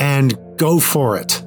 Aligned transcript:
and 0.00 0.36
go 0.56 0.80
for 0.80 1.16
it. 1.16 1.42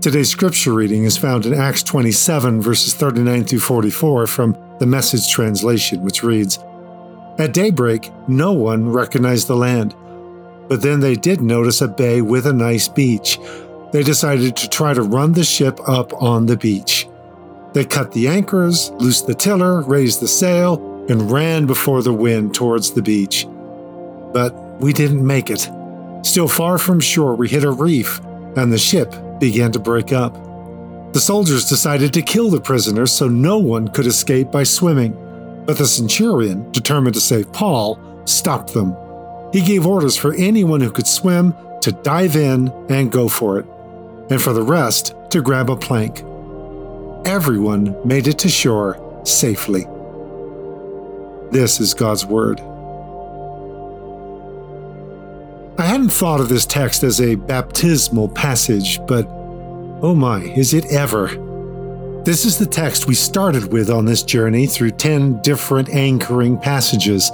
Today's 0.00 0.30
scripture 0.30 0.72
reading 0.72 1.04
is 1.04 1.18
found 1.18 1.44
in 1.44 1.54
Acts 1.54 1.82
27, 1.82 2.62
verses 2.62 2.94
39 2.94 3.44
through 3.44 3.60
44 3.60 4.26
from 4.26 4.56
the 4.78 4.86
Message 4.86 5.30
translation, 5.30 6.02
which 6.02 6.22
reads 6.22 6.58
At 7.38 7.52
daybreak, 7.52 8.10
no 8.28 8.52
one 8.52 8.90
recognized 8.90 9.48
the 9.48 9.56
land 9.56 9.94
but 10.68 10.82
then 10.82 11.00
they 11.00 11.14
did 11.14 11.40
notice 11.40 11.80
a 11.80 11.88
bay 11.88 12.20
with 12.20 12.46
a 12.46 12.52
nice 12.52 12.88
beach. 12.88 13.38
They 13.92 14.02
decided 14.02 14.56
to 14.56 14.68
try 14.68 14.94
to 14.94 15.02
run 15.02 15.32
the 15.32 15.44
ship 15.44 15.78
up 15.86 16.12
on 16.22 16.46
the 16.46 16.56
beach. 16.56 17.06
They 17.74 17.84
cut 17.84 18.12
the 18.12 18.28
anchors, 18.28 18.90
loosed 18.92 19.26
the 19.26 19.34
tiller, 19.34 19.82
raised 19.82 20.20
the 20.20 20.28
sail, 20.28 21.04
and 21.08 21.30
ran 21.30 21.66
before 21.66 22.02
the 22.02 22.12
wind 22.12 22.54
towards 22.54 22.92
the 22.92 23.02
beach. 23.02 23.46
But 24.32 24.54
we 24.80 24.92
didn't 24.92 25.24
make 25.24 25.50
it. 25.50 25.68
Still 26.24 26.48
far 26.48 26.78
from 26.78 27.00
shore, 27.00 27.34
we 27.34 27.50
hit 27.50 27.64
a 27.64 27.70
reef, 27.70 28.18
and 28.56 28.72
the 28.72 28.78
ship 28.78 29.14
began 29.38 29.70
to 29.72 29.78
break 29.78 30.10
up. 30.10 30.32
The 31.12 31.20
soldiers 31.20 31.68
decided 31.68 32.14
to 32.14 32.22
kill 32.22 32.48
the 32.48 32.62
prisoners 32.62 33.12
so 33.12 33.28
no 33.28 33.58
one 33.58 33.88
could 33.88 34.06
escape 34.06 34.50
by 34.50 34.62
swimming. 34.62 35.12
But 35.66 35.76
the 35.76 35.86
centurion, 35.86 36.72
determined 36.72 37.14
to 37.14 37.20
save 37.20 37.52
Paul, 37.52 38.00
stopped 38.24 38.72
them. 38.72 38.96
He 39.52 39.60
gave 39.60 39.86
orders 39.86 40.16
for 40.16 40.34
anyone 40.34 40.80
who 40.80 40.90
could 40.90 41.06
swim 41.06 41.54
to 41.82 41.92
dive 41.92 42.36
in 42.36 42.72
and 42.88 43.12
go 43.12 43.28
for 43.28 43.58
it, 43.58 43.66
and 44.30 44.40
for 44.40 44.54
the 44.54 44.62
rest 44.62 45.14
to 45.28 45.42
grab 45.42 45.68
a 45.68 45.76
plank. 45.76 46.24
Everyone 47.26 47.96
made 48.02 48.28
it 48.28 48.38
to 48.38 48.48
shore 48.48 49.20
safely. 49.24 49.84
This 51.50 51.80
is 51.80 51.92
God's 51.92 52.24
Word. 52.24 52.62
Thought 56.08 56.40
of 56.40 56.48
this 56.48 56.66
text 56.66 57.02
as 57.02 57.20
a 57.20 57.34
baptismal 57.34 58.28
passage, 58.28 59.00
but 59.06 59.26
oh 60.02 60.14
my, 60.14 60.42
is 60.42 60.74
it 60.74 60.86
ever! 60.92 61.28
This 62.24 62.44
is 62.44 62.58
the 62.58 62.66
text 62.66 63.06
we 63.06 63.14
started 63.14 63.72
with 63.72 63.90
on 63.90 64.04
this 64.04 64.22
journey 64.22 64.66
through 64.66 64.92
10 64.92 65.42
different 65.42 65.88
anchoring 65.90 66.58
passages 66.58 67.30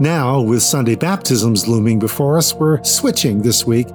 now, 0.00 0.40
with 0.40 0.62
Sunday 0.62 0.94
baptisms 0.94 1.66
looming 1.66 1.98
before 1.98 2.38
us, 2.38 2.54
we're 2.54 2.82
switching 2.84 3.42
this 3.42 3.66
week 3.66 3.88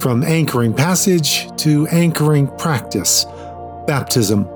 from 0.00 0.24
anchoring 0.24 0.74
passage 0.74 1.48
to 1.58 1.86
anchoring 1.88 2.48
practice, 2.58 3.24
baptism. 3.86 4.48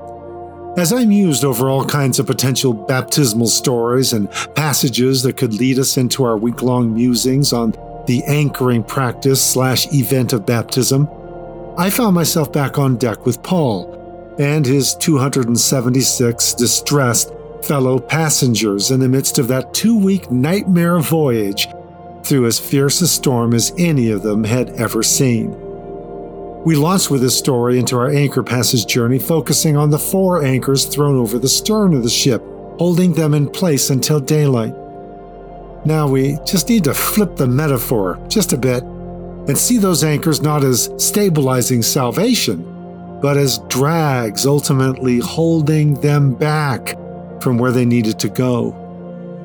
As 0.76 0.92
I 0.92 1.04
mused 1.04 1.44
over 1.44 1.68
all 1.68 1.84
kinds 1.84 2.18
of 2.18 2.26
potential 2.26 2.72
baptismal 2.72 3.46
stories 3.46 4.12
and 4.12 4.28
passages 4.56 5.22
that 5.22 5.36
could 5.36 5.54
lead 5.54 5.78
us 5.78 5.96
into 5.96 6.24
our 6.24 6.36
week 6.36 6.62
long 6.62 6.92
musings 6.92 7.52
on 7.52 7.74
the 8.08 8.24
anchoring 8.24 8.82
practice 8.82 9.40
slash 9.40 9.86
event 9.92 10.32
of 10.32 10.46
baptism, 10.46 11.06
I 11.76 11.90
found 11.90 12.14
myself 12.14 12.50
back 12.50 12.78
on 12.78 12.96
deck 12.96 13.26
with 13.26 13.42
Paul 13.42 13.94
and 14.38 14.64
his 14.64 14.94
276 14.94 16.54
distressed 16.54 17.32
fellow 17.62 17.98
passengers 17.98 18.90
in 18.90 19.00
the 19.00 19.08
midst 19.08 19.38
of 19.38 19.48
that 19.48 19.74
two 19.74 19.96
week 19.96 20.30
nightmare 20.30 20.98
voyage 21.00 21.68
through 22.24 22.46
as 22.46 22.58
fierce 22.58 23.02
a 23.02 23.08
storm 23.08 23.52
as 23.52 23.74
any 23.76 24.10
of 24.10 24.22
them 24.22 24.42
had 24.42 24.70
ever 24.70 25.02
seen. 25.02 25.54
We 26.64 26.76
launched 26.76 27.10
with 27.10 27.20
this 27.20 27.36
story 27.36 27.78
into 27.78 27.98
our 27.98 28.08
anchor 28.08 28.42
passage 28.42 28.86
journey, 28.86 29.18
focusing 29.18 29.76
on 29.76 29.90
the 29.90 29.98
four 29.98 30.42
anchors 30.42 30.86
thrown 30.86 31.16
over 31.16 31.38
the 31.38 31.48
stern 31.48 31.92
of 31.92 32.02
the 32.02 32.10
ship, 32.10 32.42
holding 32.78 33.12
them 33.12 33.34
in 33.34 33.50
place 33.50 33.90
until 33.90 34.18
daylight. 34.18 34.74
Now 35.84 36.08
we 36.08 36.38
just 36.44 36.68
need 36.68 36.84
to 36.84 36.94
flip 36.94 37.36
the 37.36 37.46
metaphor 37.46 38.18
just 38.28 38.52
a 38.52 38.58
bit 38.58 38.82
and 38.82 39.56
see 39.56 39.78
those 39.78 40.04
anchors 40.04 40.42
not 40.42 40.64
as 40.64 40.90
stabilizing 40.98 41.82
salvation, 41.82 43.20
but 43.22 43.36
as 43.36 43.58
drags 43.68 44.44
ultimately 44.44 45.18
holding 45.18 45.94
them 45.94 46.34
back 46.34 46.96
from 47.42 47.58
where 47.58 47.72
they 47.72 47.84
needed 47.84 48.18
to 48.18 48.28
go, 48.28 48.70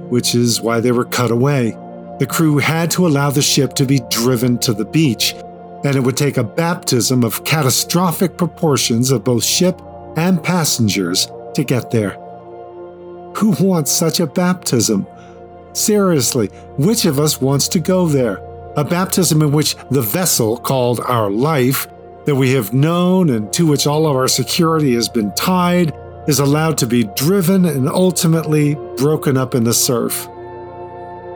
which 0.09 0.35
is 0.35 0.61
why 0.61 0.79
they 0.79 0.91
were 0.91 1.05
cut 1.05 1.31
away. 1.31 1.71
The 2.19 2.27
crew 2.29 2.57
had 2.57 2.91
to 2.91 3.07
allow 3.07 3.29
the 3.29 3.41
ship 3.41 3.73
to 3.75 3.85
be 3.85 4.01
driven 4.09 4.57
to 4.59 4.73
the 4.73 4.85
beach, 4.85 5.33
and 5.83 5.95
it 5.95 6.01
would 6.01 6.17
take 6.17 6.37
a 6.37 6.43
baptism 6.43 7.23
of 7.23 7.43
catastrophic 7.43 8.37
proportions 8.37 9.11
of 9.11 9.23
both 9.23 9.43
ship 9.43 9.81
and 10.15 10.43
passengers 10.43 11.27
to 11.55 11.63
get 11.63 11.91
there. 11.91 12.17
Who 13.37 13.55
wants 13.59 13.91
such 13.91 14.19
a 14.19 14.27
baptism? 14.27 15.07
Seriously, 15.73 16.47
which 16.77 17.05
of 17.05 17.19
us 17.19 17.41
wants 17.41 17.67
to 17.69 17.79
go 17.79 18.07
there? 18.07 18.37
A 18.77 18.83
baptism 18.83 19.41
in 19.41 19.51
which 19.51 19.75
the 19.91 20.01
vessel 20.01 20.57
called 20.57 20.99
our 21.01 21.29
life, 21.29 21.87
that 22.25 22.35
we 22.35 22.53
have 22.53 22.73
known 22.73 23.29
and 23.29 23.51
to 23.53 23.67
which 23.67 23.85
all 23.85 24.07
of 24.07 24.15
our 24.15 24.27
security 24.27 24.93
has 24.95 25.09
been 25.09 25.33
tied, 25.33 25.93
is 26.27 26.39
allowed 26.39 26.77
to 26.77 26.87
be 26.87 27.03
driven 27.15 27.65
and 27.65 27.89
ultimately 27.89 28.75
broken 28.97 29.35
up 29.35 29.55
in 29.55 29.63
the 29.63 29.73
surf. 29.73 30.27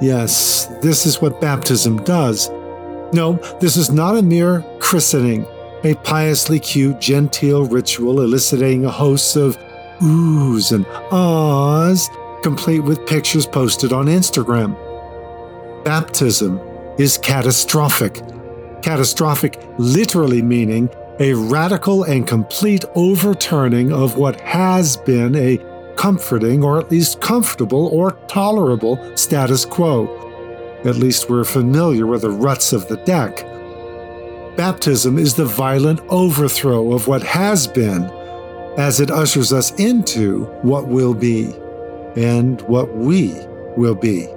Yes, 0.02 0.68
this 0.81 1.06
is 1.06 1.22
what 1.22 1.42
baptism 1.42 1.98
does. 2.04 2.50
No, 3.14 3.34
this 3.59 3.75
is 3.75 3.92
not 3.92 4.18
a 4.18 4.22
mere 4.22 4.64
christening, 4.80 5.46
a 5.84 5.96
piously 6.04 6.59
cute, 6.59 7.02
genteel 7.02 7.66
ritual 7.66 8.22
eliciting 8.22 8.86
a 8.86 8.92
host 8.92 9.36
of 9.36 9.58
oohs 10.02 10.72
and 10.72 10.86
ahs, 11.12 12.08
complete 12.47 12.80
with 12.80 13.06
pictures 13.06 13.46
posted 13.46 13.91
on 13.91 14.06
Instagram. 14.06 14.74
Baptism 15.84 16.58
is 16.97 17.18
catastrophic. 17.18 18.22
Catastrophic 18.81 19.62
literally 19.78 20.41
meaning 20.41 20.90
a 21.19 21.34
radical 21.34 22.06
and 22.06 22.25
complete 22.25 22.86
overturning 22.96 23.91
of 23.91 24.16
what 24.16 24.40
has 24.40 24.96
been 24.96 25.36
a 25.36 25.57
comforting 25.97 26.63
or 26.63 26.80
at 26.80 26.90
least 26.90 27.19
comfortable 27.19 27.88
or 27.88 28.12
tolerable 28.30 28.96
status 29.18 29.66
quo. 29.66 30.07
At 30.86 30.96
least 30.96 31.30
we're 31.30 31.44
familiar 31.44 32.07
with 32.07 32.22
the 32.22 32.30
ruts 32.30 32.72
of 32.72 32.88
the 32.88 32.96
deck. 33.03 33.46
Baptism 34.56 35.18
is 35.18 35.36
the 35.36 35.44
violent 35.44 36.00
overthrow 36.07 36.94
of 36.94 37.09
what 37.09 37.24
has 37.24 37.68
been 37.68 38.03
as 38.78 39.02
it 39.02 39.12
ushers 39.12 39.52
us 39.52 39.78
into 39.78 40.46
what 40.62 40.88
will 40.88 41.13
be 41.13 41.53
and 42.16 42.62
what 42.62 42.95
we 42.95 43.34
will 43.75 43.95
be. 43.95 44.28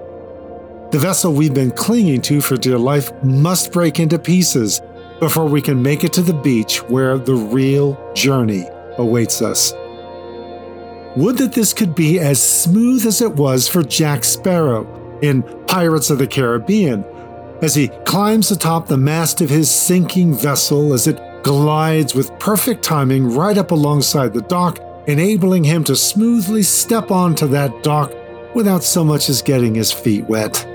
The 0.90 0.98
vessel 0.98 1.32
we've 1.32 1.54
been 1.54 1.70
clinging 1.70 2.22
to 2.22 2.40
for 2.40 2.56
dear 2.56 2.78
life 2.78 3.12
must 3.22 3.72
break 3.72 4.00
into 4.00 4.18
pieces 4.18 4.80
before 5.20 5.46
we 5.46 5.62
can 5.62 5.82
make 5.82 6.02
it 6.02 6.12
to 6.14 6.22
the 6.22 6.34
beach 6.34 6.82
where 6.84 7.16
the 7.18 7.34
real 7.34 7.96
journey 8.14 8.66
awaits 8.98 9.40
us. 9.40 9.72
Would 11.16 11.38
that 11.38 11.52
this 11.52 11.72
could 11.72 11.94
be 11.94 12.18
as 12.18 12.42
smooth 12.42 13.06
as 13.06 13.20
it 13.20 13.36
was 13.36 13.68
for 13.68 13.82
Jack 13.82 14.24
Sparrow 14.24 15.18
in 15.20 15.42
Pirates 15.66 16.10
of 16.10 16.18
the 16.18 16.26
Caribbean, 16.26 17.04
as 17.62 17.74
he 17.74 17.88
climbs 18.04 18.50
atop 18.50 18.86
the 18.86 18.96
mast 18.96 19.40
of 19.40 19.50
his 19.50 19.70
sinking 19.70 20.34
vessel 20.34 20.92
as 20.94 21.06
it 21.06 21.20
glides 21.42 22.14
with 22.14 22.36
perfect 22.38 22.82
timing 22.82 23.34
right 23.34 23.58
up 23.58 23.70
alongside 23.70 24.32
the 24.32 24.42
dock, 24.42 24.78
enabling 25.06 25.64
him 25.64 25.84
to 25.84 25.96
smoothly 25.96 26.62
step 26.62 27.10
onto 27.10 27.46
that 27.48 27.82
dock 27.82 28.12
without 28.54 28.82
so 28.82 29.04
much 29.04 29.28
as 29.28 29.42
getting 29.42 29.74
his 29.74 29.92
feet 29.92 30.24
wet. 30.26 30.66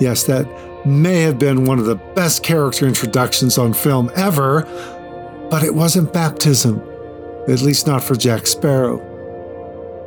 Yes, 0.00 0.24
that 0.24 0.46
may 0.86 1.20
have 1.22 1.38
been 1.38 1.64
one 1.64 1.78
of 1.78 1.86
the 1.86 1.96
best 2.14 2.42
character 2.42 2.86
introductions 2.86 3.58
on 3.58 3.72
film 3.72 4.10
ever, 4.16 4.62
but 5.50 5.62
it 5.62 5.74
wasn't 5.74 6.12
baptism, 6.12 6.80
at 7.48 7.62
least 7.62 7.86
not 7.86 8.02
for 8.02 8.14
Jack 8.14 8.46
Sparrow. 8.46 9.08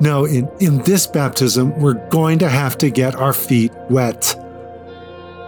No, 0.01 0.25
in, 0.25 0.49
in 0.59 0.79
this 0.79 1.07
baptism, 1.07 1.79
we're 1.79 2.07
going 2.09 2.39
to 2.39 2.49
have 2.49 2.77
to 2.79 2.89
get 2.89 3.15
our 3.15 3.31
feet 3.31 3.71
wet. 3.89 4.35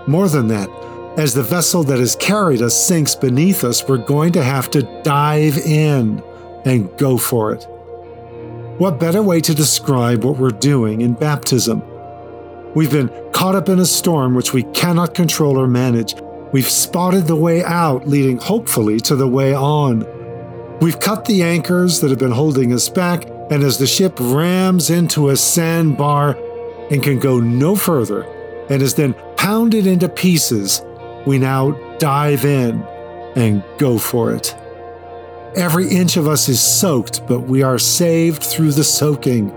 More 0.08 0.30
than 0.30 0.48
that, 0.48 0.70
as 1.18 1.34
the 1.34 1.44
vessel 1.44 1.84
that 1.84 2.00
has 2.00 2.16
carried 2.16 2.62
us 2.62 2.88
sinks 2.88 3.16
beneath 3.16 3.64
us, 3.64 3.86
we're 3.88 3.98
going 3.98 4.32
to 4.34 4.44
have 4.44 4.70
to 4.72 4.84
dive 5.04 5.58
in 5.58 6.22
and 6.68 6.96
go 6.98 7.18
for 7.18 7.54
it. 7.54 7.64
What 8.78 9.00
better 9.00 9.24
way 9.24 9.42
to 9.42 9.56
describe 9.56 10.24
what 10.24 10.38
we're 10.38 10.50
doing 10.50 11.02
in 11.02 11.14
baptism? 11.14 11.82
We've 12.76 12.92
been 12.92 13.10
caught 13.32 13.56
up 13.56 13.70
in 13.70 13.80
a 13.80 13.86
storm 13.86 14.36
which 14.36 14.54
we 14.54 14.64
cannot 14.64 15.16
control 15.16 15.58
or 15.58 15.68
manage. 15.68 16.14
We've 16.52 16.68
spotted 16.68 17.26
the 17.26 17.36
way 17.36 17.64
out, 17.64 18.08
leading 18.08 18.38
hopefully 18.38 19.00
to 19.02 19.16
the 19.16 19.28
way 19.28 19.56
on. 19.56 20.06
We've 20.80 21.00
cut 21.00 21.26
the 21.26 21.42
anchors 21.42 22.02
that 22.02 22.10
have 22.10 22.20
been 22.20 22.32
holding 22.32 22.74
us 22.74 22.90
back, 22.90 23.26
and 23.50 23.64
as 23.64 23.78
the 23.78 23.88
ship 23.88 24.18
rams 24.20 24.90
into 24.90 25.30
a 25.30 25.38
sandbar 25.38 26.38
and 26.92 27.02
can 27.02 27.20
go 27.20 27.40
no 27.40 27.76
further, 27.76 28.24
and 28.70 28.82
is 28.82 28.94
then 28.94 29.16
pounded 29.38 29.88
into 29.88 30.10
pieces, 30.10 30.84
we 31.26 31.40
now 31.40 31.72
dive 31.98 32.46
in 32.46 32.84
and 33.36 33.64
go 33.78 33.98
for 33.98 34.34
it. 34.34 34.56
Every 35.56 35.88
inch 35.88 36.18
of 36.18 36.28
us 36.28 36.50
is 36.50 36.62
soaked, 36.62 37.26
but 37.26 37.42
we 37.42 37.64
are 37.64 37.80
saved 37.80 38.44
through 38.44 38.72
the 38.72 38.84
soaking, 38.84 39.52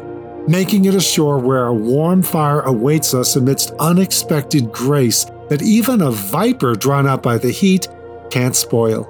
making 0.47 0.87
it 0.87 0.95
a 0.95 1.01
shore 1.01 1.39
where 1.39 1.67
a 1.67 1.75
warm 1.75 2.23
fire 2.23 2.61
awaits 2.61 3.13
us 3.13 3.37
amidst 3.37 3.73
unexpected 3.79 4.73
grace 4.73 5.27
that 5.49 5.63
even 5.63 6.01
a 6.01 6.11
viper 6.11 6.75
drawn 6.75 7.07
out 7.07 7.23
by 7.23 7.37
the 7.37 7.51
heat 7.51 7.89
can't 8.31 8.57
spoil. 8.57 9.09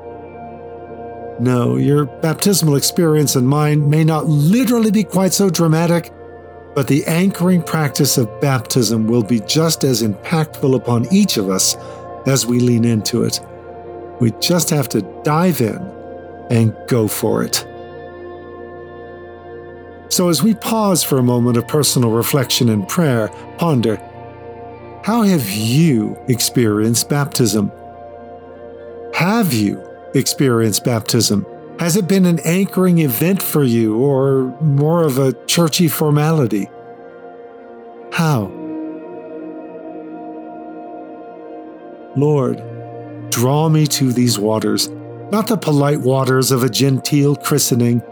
No, 1.38 1.76
your 1.76 2.06
baptismal 2.06 2.76
experience 2.76 3.36
and 3.36 3.46
mine 3.46 3.88
may 3.88 4.02
not 4.02 4.26
literally 4.26 4.90
be 4.90 5.04
quite 5.04 5.32
so 5.32 5.48
dramatic, 5.48 6.12
but 6.74 6.86
the 6.86 7.04
anchoring 7.06 7.62
practice 7.62 8.18
of 8.18 8.40
baptism 8.40 9.06
will 9.06 9.22
be 9.22 9.40
just 9.40 9.84
as 9.84 10.02
impactful 10.02 10.74
upon 10.74 11.06
each 11.12 11.36
of 11.36 11.50
us 11.50 11.76
as 12.26 12.46
we 12.46 12.58
lean 12.58 12.84
into 12.84 13.22
it. 13.22 13.40
We 14.20 14.32
just 14.40 14.70
have 14.70 14.88
to 14.90 15.02
dive 15.24 15.60
in 15.60 16.00
and 16.50 16.76
go 16.88 17.08
for 17.08 17.43
it. 17.43 17.64
So, 20.11 20.29
as 20.29 20.43
we 20.43 20.55
pause 20.55 21.05
for 21.05 21.19
a 21.19 21.23
moment 21.23 21.56
of 21.56 21.69
personal 21.69 22.11
reflection 22.11 22.69
and 22.69 22.87
prayer, 22.88 23.29
ponder 23.58 23.97
how 25.05 25.23
have 25.23 25.49
you 25.49 26.19
experienced 26.29 27.08
baptism? 27.08 27.73
Have 29.14 29.55
you 29.55 29.87
experienced 30.14 30.85
baptism? 30.85 31.47
Has 31.79 31.97
it 31.97 32.08
been 32.08 32.26
an 32.26 32.41
anchoring 32.41 32.99
event 32.99 33.41
for 33.41 33.64
you 33.64 33.97
or 33.97 34.55
more 34.61 35.05
of 35.05 35.19
a 35.19 35.32
churchy 35.47 35.88
formality? 35.88 36.69
How? 38.12 38.52
Lord, 42.17 42.61
draw 43.31 43.69
me 43.69 43.87
to 43.87 44.12
these 44.12 44.38
waters 44.38 44.91
not 45.30 45.46
the 45.46 45.56
polite 45.56 46.00
waters 46.00 46.50
of 46.50 46.64
a 46.64 46.68
genteel 46.68 47.36
christening, 47.36 48.02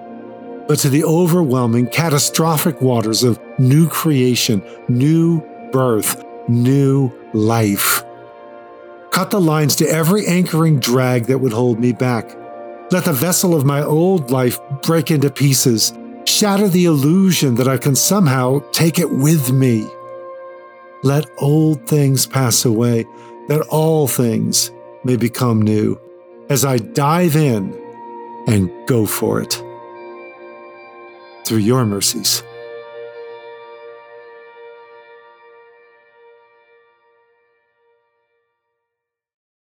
but 0.68 0.78
to 0.78 0.88
the 0.88 1.04
overwhelming, 1.04 1.88
catastrophic 1.88 2.80
waters 2.80 3.24
of 3.24 3.40
new 3.58 3.88
creation, 3.88 4.62
new 4.88 5.42
birth, 5.72 6.24
new 6.48 7.12
life. 7.32 8.04
Cut 9.10 9.30
the 9.30 9.40
lines 9.40 9.74
to 9.76 9.88
every 9.88 10.26
anchoring 10.26 10.78
drag 10.78 11.26
that 11.26 11.38
would 11.38 11.52
hold 11.52 11.80
me 11.80 11.92
back. 11.92 12.36
Let 12.92 13.04
the 13.04 13.12
vessel 13.12 13.54
of 13.54 13.64
my 13.64 13.82
old 13.82 14.30
life 14.30 14.60
break 14.82 15.10
into 15.10 15.30
pieces, 15.30 15.92
shatter 16.24 16.68
the 16.68 16.84
illusion 16.84 17.56
that 17.56 17.68
I 17.68 17.78
can 17.78 17.96
somehow 17.96 18.60
take 18.70 18.98
it 18.98 19.10
with 19.10 19.50
me. 19.50 19.88
Let 21.02 21.28
old 21.38 21.86
things 21.86 22.26
pass 22.26 22.64
away, 22.64 23.06
that 23.48 23.66
all 23.70 24.06
things 24.06 24.70
may 25.04 25.16
become 25.16 25.62
new 25.62 25.98
as 26.48 26.64
I 26.64 26.78
dive 26.78 27.36
in 27.36 27.74
and 28.46 28.70
go 28.86 29.06
for 29.06 29.40
it. 29.40 29.62
Through 31.44 31.58
your 31.58 31.84
mercies. 31.84 32.42